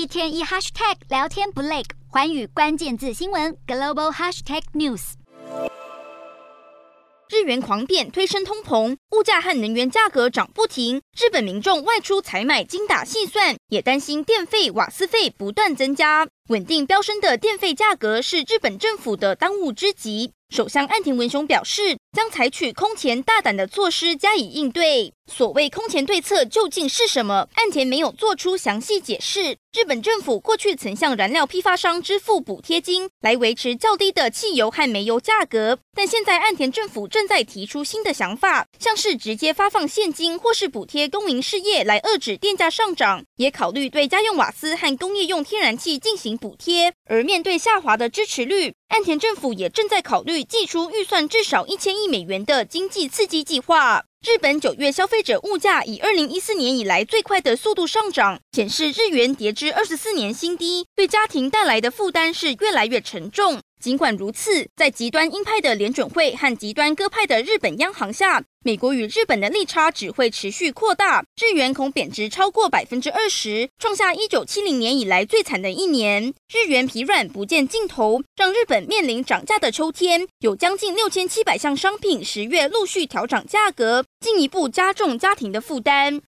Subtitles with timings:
[0.00, 5.12] 一天一 hashtag 聊天不累，寰宇关键字新闻 global hashtag news。
[7.28, 11.02] 日元狂贬推升通膨，物价和能源价格涨不停。
[11.18, 16.26] 日本民众外出采买，精打细算，也担心电费、瓦斯费不断增加。
[16.48, 20.32] 稳定飙升的电费价格是日本政府的当务之急。
[20.50, 25.12] 首相岸田文雄表示，将采取空前大胆的措施加以应对。
[25.32, 27.48] 所谓空前对策究竟是什么？
[27.54, 29.56] 岸田没有做出详细解释。
[29.72, 35.78] 日本政府过去曾向燃料批发商支付补贴金，来维持较低的汽油和煤油价格。
[35.94, 46.92] 但现在岸田政府正在提出新的想法，像是直接发放现金，或是补贴公营事业来遏制电价上涨，也考虑对家用瓦斯和工业用天然气进行补贴。
[47.04, 54.04] 而面对下滑的支持率，岸田政府也正在考虑祭出预算至少一千亿美元的经济刺激计划。
[54.26, 63.60] 日本九月消费者物价以二零一四年以来最快的速度上涨，显示日元跌至二十四年新低，对家庭带来的负担是越来越沉重。
[63.80, 76.34] 尽管如此，在极端鹰派的联准会和极端鸽派的日本央行下，美国与日本的利差只会持续扩大，日元恐贬值超过百分之二十，创下一九七零年以来最惨的一年。
[76.52, 80.28] 日元疲软不见尽头，让日本面临涨价的秋天。
[80.40, 86.18] 有将近六千七百项商品十月陆续调涨价格，进一步加重家庭的负担。